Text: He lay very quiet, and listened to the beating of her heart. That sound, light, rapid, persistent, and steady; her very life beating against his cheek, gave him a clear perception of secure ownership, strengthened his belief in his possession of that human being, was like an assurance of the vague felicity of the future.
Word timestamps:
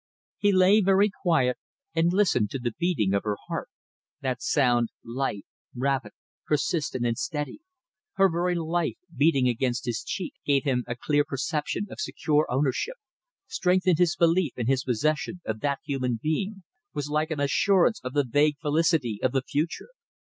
He 0.39 0.51
lay 0.51 0.81
very 0.81 1.11
quiet, 1.11 1.59
and 1.93 2.11
listened 2.11 2.49
to 2.49 2.57
the 2.59 2.73
beating 2.79 3.13
of 3.13 3.21
her 3.21 3.37
heart. 3.47 3.69
That 4.21 4.41
sound, 4.41 4.89
light, 5.05 5.45
rapid, 5.75 6.13
persistent, 6.47 7.05
and 7.05 7.15
steady; 7.15 7.59
her 8.13 8.27
very 8.27 8.55
life 8.55 8.97
beating 9.15 9.47
against 9.47 9.85
his 9.85 10.01
cheek, 10.03 10.33
gave 10.43 10.63
him 10.63 10.83
a 10.87 10.95
clear 10.95 11.23
perception 11.23 11.85
of 11.91 11.99
secure 12.01 12.47
ownership, 12.49 12.95
strengthened 13.45 13.99
his 13.99 14.15
belief 14.15 14.53
in 14.57 14.65
his 14.65 14.85
possession 14.85 15.39
of 15.45 15.59
that 15.59 15.81
human 15.85 16.19
being, 16.19 16.63
was 16.95 17.07
like 17.07 17.29
an 17.29 17.39
assurance 17.39 18.01
of 18.03 18.13
the 18.13 18.25
vague 18.27 18.57
felicity 18.59 19.19
of 19.21 19.33
the 19.33 19.43
future. 19.43 19.89